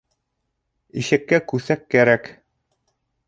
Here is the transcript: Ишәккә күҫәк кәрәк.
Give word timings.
Ишәккә 1.01 1.39
күҫәк 1.53 1.85
кәрәк. 1.97 2.31